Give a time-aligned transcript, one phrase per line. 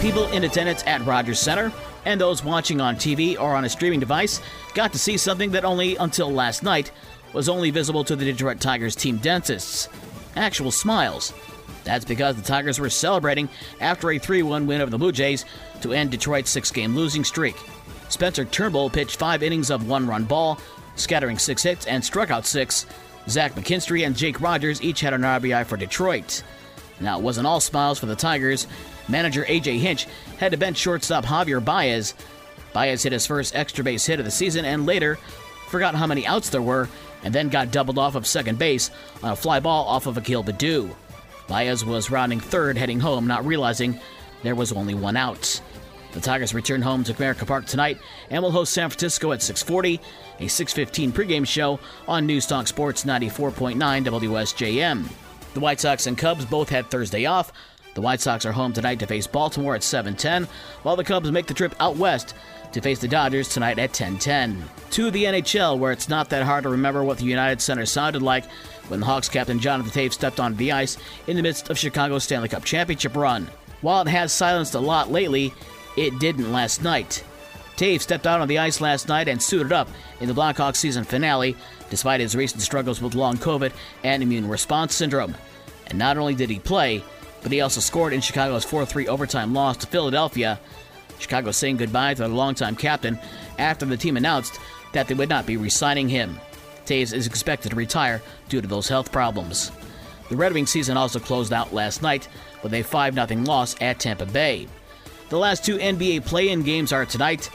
[0.00, 1.70] People in attendance at Rogers Center
[2.06, 4.40] and those watching on TV or on a streaming device
[4.74, 6.90] got to see something that only until last night
[7.34, 9.88] was only visible to the Detroit Tigers team dentists
[10.36, 11.34] actual smiles.
[11.84, 13.48] That's because the Tigers were celebrating
[13.80, 15.44] after a 3 1 win over the Blue Jays
[15.82, 17.56] to end Detroit's six game losing streak.
[18.08, 20.58] Spencer Turnbull pitched five innings of one run ball,
[20.96, 22.86] scattering six hits and struck out six.
[23.28, 26.42] Zach McKinstry and Jake Rogers each had an RBI for Detroit.
[27.00, 28.66] Now, it wasn't all smiles for the Tigers.
[29.08, 30.06] Manager AJ Hinch
[30.38, 32.14] had to bench shortstop Javier Baez.
[32.72, 35.18] Baez hit his first extra base hit of the season and later
[35.68, 36.88] forgot how many outs there were
[37.22, 38.90] and then got doubled off of second base
[39.22, 40.94] on a fly ball off of Akil Baddoo.
[41.48, 43.98] Baez was rounding third heading home, not realizing
[44.42, 45.60] there was only one out.
[46.12, 47.98] The Tigers return home to Comerica Park tonight
[48.30, 50.00] and will host San Francisco at 6:40,
[50.40, 51.78] a 6:15 pregame show
[52.08, 55.08] on Newstalk Sports 94.9 WSJM.
[55.54, 57.52] The White Sox and Cubs both had Thursday off.
[57.94, 60.46] The White Sox are home tonight to face Baltimore at 7:10,
[60.82, 62.34] while the Cubs make the trip out west
[62.72, 64.62] to face the Dodgers tonight at 10:10.
[64.92, 68.22] To the NHL, where it's not that hard to remember what the United Center sounded
[68.22, 68.44] like
[68.86, 72.22] when the Hawks captain Jonathan Toews stepped onto the ice in the midst of Chicago's
[72.22, 73.48] Stanley Cup championship run.
[73.80, 75.52] While it has silenced a lot lately,
[75.96, 77.24] it didn't last night.
[77.80, 79.88] Toews stepped out on the ice last night and suited up
[80.20, 81.56] in the Blackhawks season finale,
[81.88, 83.72] despite his recent struggles with long COVID
[84.04, 85.34] and immune response syndrome.
[85.86, 87.02] And not only did he play,
[87.42, 90.60] but he also scored in Chicago's 4 3 overtime loss to Philadelphia
[91.18, 93.18] Chicago saying goodbye to their longtime captain
[93.58, 94.60] after the team announced
[94.92, 96.38] that they would not be re signing him.
[96.84, 98.20] Toews is expected to retire
[98.50, 99.72] due to those health problems.
[100.28, 102.28] The Red Wings season also closed out last night
[102.62, 104.68] with a 5 0 loss at Tampa Bay.
[105.30, 107.50] The last two NBA play in games are tonight.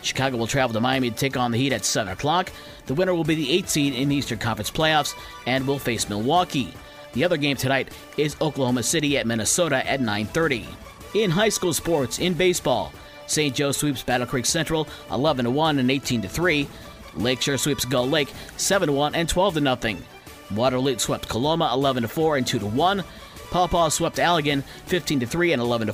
[0.00, 2.50] Chicago will travel to Miami to take on the Heat at 7 o'clock.
[2.86, 5.14] The winner will be the 8th seed in the Eastern Conference playoffs
[5.46, 6.72] and will face Milwaukee.
[7.12, 10.64] The other game tonight is Oklahoma City at Minnesota at 9:30.
[11.12, 12.94] In high school sports, in baseball,
[13.26, 13.54] St.
[13.54, 16.66] Joe sweeps Battle Creek Central 11 1 and 18 3.
[17.14, 19.76] Lakeshore sweeps Gull Lake 7 1 and 12 0.
[20.54, 23.04] Watervliet swept Coloma 11 4 and 2 1.
[23.50, 25.92] Paw Paw swept Allegan 15 3 and 11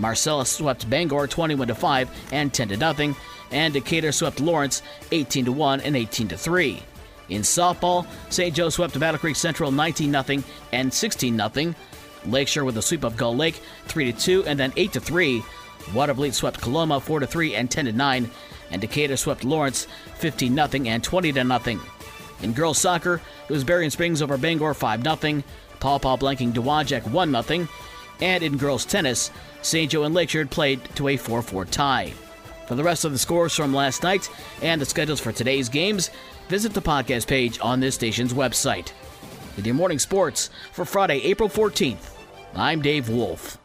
[0.00, 0.08] 4.
[0.08, 3.14] Marcellus swept Bangor 21 5 and 10 0.
[3.52, 6.82] And Decatur swept Lawrence 18 1 and 18 3.
[7.28, 8.54] In softball, St.
[8.54, 11.74] Joe swept Battle Creek Central 19 0 and 16 0.
[12.26, 15.42] Lakeshore with a sweep of Gull Lake 3 2 and then 8 3.
[15.92, 18.30] Watervliet swept Coloma 4 3 and 10 9,
[18.70, 19.86] and Decatur swept Lawrence
[20.16, 21.80] 15 0 and 20 0.
[22.42, 25.42] In girls soccer, it was Berrien Springs over Bangor 5 0,
[25.80, 27.68] Paw Paw blanking Dowagiac 1 0,
[28.20, 29.30] and in girls tennis,
[29.62, 29.90] St.
[29.90, 32.12] Joe and Lakeshore played to a 4 4 tie.
[32.66, 34.30] For the rest of the scores from last night
[34.62, 36.10] and the schedules for today's games,
[36.48, 38.92] visit the podcast page on this station's website.
[39.56, 42.16] With your morning sports for Friday, April 14th,
[42.54, 43.59] I'm Dave Wolf.